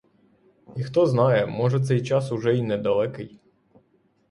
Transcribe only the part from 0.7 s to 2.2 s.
І хто знає, може, цей